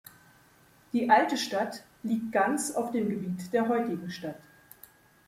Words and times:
Die 0.93 1.07
alte 1.11 1.37
Stadt 1.37 1.83
liegt 2.01 2.31
ganz 2.31 2.71
auf 2.71 2.89
dem 2.89 3.07
Gebiet 3.07 3.53
der 3.53 3.67
heutigen 3.67 4.09
Stadt. 4.09 4.41